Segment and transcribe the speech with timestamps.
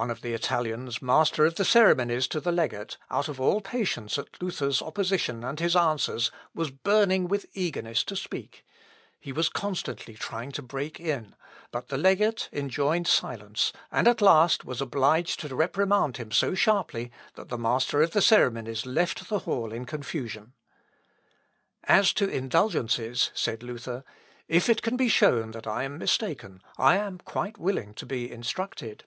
[0.00, 4.16] One of the Italians, master of the ceremonies to the legate, out of all patience
[4.16, 8.64] at Luther's opposition and his answers, was burning with eagerness to speak.
[9.18, 11.34] He was constantly trying to break in,
[11.72, 17.10] but the legate enjoined silence, and at last was obliged to reprimand him so sharply,
[17.34, 20.52] that the master of the ceremonies left the hall in confusion.
[20.52, 20.52] Luth.
[20.52, 20.54] Op.
[20.54, 21.94] (L.) xvii, p.
[21.98, 21.98] 180.
[21.98, 24.04] "As to indulgences," said Luther,
[24.46, 28.30] "if it can be shown that I am mistaken, I am quite willing to be
[28.30, 29.02] instructed.